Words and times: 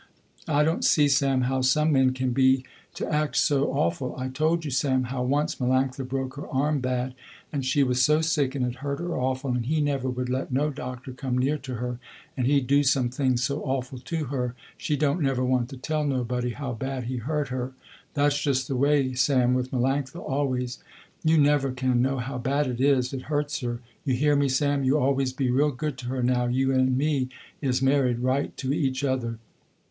I 0.47 0.63
don't 0.63 0.83
see 0.83 1.07
Sam 1.07 1.41
how 1.41 1.61
some 1.61 1.91
men 1.91 2.13
can 2.15 2.31
be 2.31 2.63
to 2.95 3.07
act 3.07 3.35
so 3.37 3.71
awful. 3.71 4.15
I 4.17 4.29
told 4.29 4.65
you 4.65 4.71
Sam, 4.71 5.03
how 5.03 5.21
once 5.21 5.57
Melanctha 5.57 6.09
broke 6.09 6.37
her 6.37 6.47
arm 6.47 6.79
bad 6.79 7.13
and 7.53 7.63
she 7.63 7.83
was 7.83 8.01
so 8.01 8.19
sick 8.21 8.55
and 8.55 8.65
it 8.65 8.77
hurt 8.77 8.97
her 8.97 9.15
awful 9.15 9.51
and 9.51 9.63
he 9.67 9.79
never 9.79 10.09
would 10.09 10.27
let 10.27 10.51
no 10.51 10.71
doctor 10.71 11.11
come 11.11 11.37
near 11.37 11.59
to 11.59 11.75
her 11.75 11.99
and 12.35 12.47
he 12.47 12.61
do 12.61 12.81
some 12.81 13.09
things 13.09 13.43
so 13.43 13.61
awful 13.61 13.99
to 13.99 14.23
her, 14.25 14.55
she 14.75 14.95
don't 14.97 15.21
never 15.21 15.45
want 15.45 15.69
to 15.69 15.77
tell 15.77 16.03
nobody 16.03 16.49
how 16.49 16.73
bad 16.73 17.03
he 17.03 17.17
hurt 17.17 17.49
her. 17.49 17.73
That's 18.15 18.41
just 18.41 18.67
the 18.67 18.75
way 18.75 19.13
Sam 19.13 19.53
with 19.53 19.69
Melanctha 19.69 20.19
always, 20.19 20.79
you 21.23 21.37
never 21.37 21.69
can 21.71 22.01
know 22.01 22.17
how 22.17 22.39
bad 22.39 22.65
it 22.65 22.81
is, 22.81 23.13
it 23.13 23.21
hurts 23.29 23.59
her. 23.59 23.81
You 24.03 24.15
hear 24.15 24.35
me 24.35 24.49
Sam, 24.49 24.83
you 24.83 24.97
always 24.97 25.31
be 25.31 25.51
real 25.51 25.69
good 25.69 25.95
to 25.99 26.07
her 26.07 26.23
now 26.23 26.47
you 26.47 26.71
and 26.73 26.97
me 26.97 27.29
is 27.61 27.83
married 27.83 28.17
right 28.17 28.57
to 28.57 28.73
each 28.73 29.03
other." 29.03 29.37